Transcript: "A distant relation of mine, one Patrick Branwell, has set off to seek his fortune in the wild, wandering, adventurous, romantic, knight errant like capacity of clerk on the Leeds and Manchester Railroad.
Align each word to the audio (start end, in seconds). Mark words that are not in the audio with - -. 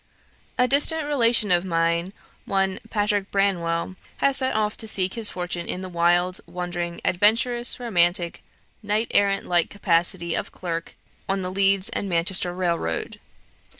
"A 0.57 0.67
distant 0.67 1.05
relation 1.05 1.51
of 1.51 1.63
mine, 1.63 2.11
one 2.45 2.79
Patrick 2.89 3.29
Branwell, 3.29 3.97
has 4.17 4.37
set 4.37 4.55
off 4.55 4.75
to 4.77 4.87
seek 4.87 5.13
his 5.13 5.29
fortune 5.29 5.67
in 5.67 5.81
the 5.81 5.89
wild, 5.89 6.41
wandering, 6.47 7.01
adventurous, 7.05 7.79
romantic, 7.79 8.41
knight 8.81 9.09
errant 9.11 9.45
like 9.45 9.69
capacity 9.69 10.33
of 10.35 10.51
clerk 10.51 10.95
on 11.29 11.43
the 11.43 11.51
Leeds 11.51 11.89
and 11.89 12.09
Manchester 12.09 12.51
Railroad. 12.51 13.19